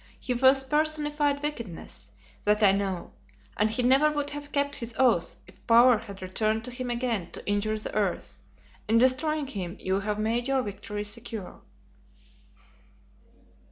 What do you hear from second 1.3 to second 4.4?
wickedness, that I know; and he never would